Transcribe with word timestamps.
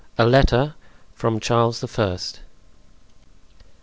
A 0.17 0.25
Letter 0.25 0.73
from 1.13 1.39
Charles 1.39 1.79
the 1.79 1.87
First. 1.87 2.39